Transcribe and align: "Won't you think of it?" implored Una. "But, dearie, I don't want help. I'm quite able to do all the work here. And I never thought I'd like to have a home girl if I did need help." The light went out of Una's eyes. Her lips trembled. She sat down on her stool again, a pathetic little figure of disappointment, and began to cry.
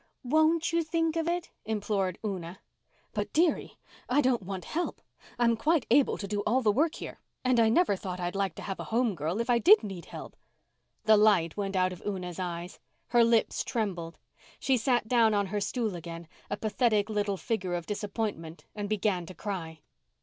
"Won't 0.23 0.73
you 0.73 0.81
think 0.83 1.15
of 1.15 1.27
it?" 1.27 1.51
implored 1.63 2.17
Una. 2.25 2.59
"But, 3.13 3.31
dearie, 3.33 3.77
I 4.09 4.19
don't 4.19 4.41
want 4.41 4.65
help. 4.65 4.99
I'm 5.37 5.55
quite 5.55 5.85
able 5.91 6.17
to 6.17 6.27
do 6.27 6.39
all 6.41 6.63
the 6.63 6.71
work 6.71 6.95
here. 6.95 7.19
And 7.43 7.59
I 7.59 7.69
never 7.69 7.95
thought 7.95 8.19
I'd 8.19 8.35
like 8.35 8.55
to 8.55 8.63
have 8.63 8.79
a 8.79 8.85
home 8.85 9.13
girl 9.13 9.39
if 9.39 9.47
I 9.47 9.59
did 9.59 9.83
need 9.83 10.05
help." 10.05 10.35
The 11.03 11.17
light 11.17 11.55
went 11.55 11.75
out 11.75 11.93
of 11.93 12.01
Una's 12.01 12.39
eyes. 12.39 12.79
Her 13.09 13.23
lips 13.23 13.63
trembled. 13.63 14.17
She 14.59 14.75
sat 14.75 15.07
down 15.07 15.35
on 15.35 15.45
her 15.45 15.61
stool 15.61 15.95
again, 15.95 16.27
a 16.49 16.57
pathetic 16.57 17.07
little 17.07 17.37
figure 17.37 17.75
of 17.75 17.85
disappointment, 17.85 18.65
and 18.73 18.89
began 18.89 19.27
to 19.27 19.35
cry. 19.35 19.81